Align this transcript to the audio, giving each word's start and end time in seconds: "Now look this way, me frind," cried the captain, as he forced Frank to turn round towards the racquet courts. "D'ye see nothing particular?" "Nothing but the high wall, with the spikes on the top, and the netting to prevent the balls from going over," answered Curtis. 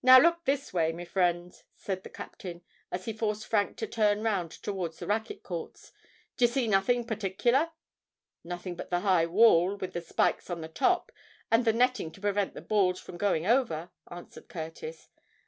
"Now 0.00 0.20
look 0.20 0.44
this 0.44 0.72
way, 0.72 0.92
me 0.92 1.04
frind," 1.04 1.64
cried 1.84 2.04
the 2.04 2.08
captain, 2.08 2.62
as 2.92 3.06
he 3.06 3.12
forced 3.12 3.48
Frank 3.48 3.76
to 3.78 3.86
turn 3.88 4.22
round 4.22 4.52
towards 4.52 5.00
the 5.00 5.08
racquet 5.08 5.42
courts. 5.42 5.90
"D'ye 6.36 6.46
see 6.48 6.68
nothing 6.68 7.04
particular?" 7.04 7.72
"Nothing 8.44 8.76
but 8.76 8.90
the 8.90 9.00
high 9.00 9.26
wall, 9.26 9.74
with 9.74 9.92
the 9.92 10.02
spikes 10.02 10.50
on 10.50 10.60
the 10.60 10.68
top, 10.68 11.10
and 11.50 11.64
the 11.64 11.72
netting 11.72 12.12
to 12.12 12.20
prevent 12.20 12.54
the 12.54 12.62
balls 12.62 13.00
from 13.00 13.16
going 13.16 13.44
over," 13.44 13.90
answered 14.08 14.46
Curtis. 14.48 15.08